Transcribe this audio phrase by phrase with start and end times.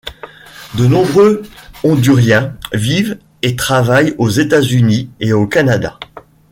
[0.79, 1.43] De nombreux
[1.83, 5.99] Honduriens vivent et travaillent aux États-Unis, et au Canada.